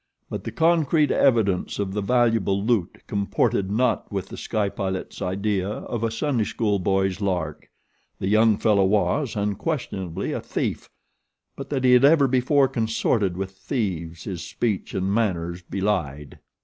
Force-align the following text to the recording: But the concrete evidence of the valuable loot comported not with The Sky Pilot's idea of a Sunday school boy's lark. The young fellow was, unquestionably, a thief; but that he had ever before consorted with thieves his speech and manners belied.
But 0.31 0.45
the 0.45 0.51
concrete 0.51 1.11
evidence 1.11 1.77
of 1.77 1.93
the 1.93 2.01
valuable 2.01 2.65
loot 2.65 3.03
comported 3.05 3.69
not 3.69 4.11
with 4.11 4.29
The 4.29 4.35
Sky 4.35 4.67
Pilot's 4.67 5.21
idea 5.21 5.69
of 5.69 6.03
a 6.03 6.09
Sunday 6.09 6.43
school 6.43 6.79
boy's 6.79 7.21
lark. 7.21 7.69
The 8.17 8.27
young 8.27 8.57
fellow 8.57 8.83
was, 8.85 9.35
unquestionably, 9.35 10.31
a 10.31 10.41
thief; 10.41 10.89
but 11.55 11.69
that 11.69 11.83
he 11.83 11.93
had 11.93 12.03
ever 12.03 12.27
before 12.27 12.67
consorted 12.67 13.37
with 13.37 13.51
thieves 13.51 14.23
his 14.23 14.41
speech 14.41 14.95
and 14.95 15.13
manners 15.13 15.61
belied. 15.61 16.39